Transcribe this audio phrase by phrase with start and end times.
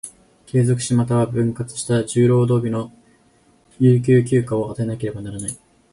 [0.47, 2.91] 継続し、又は分割した十労働日の
[3.79, 5.55] 有給休暇を与えなければならない。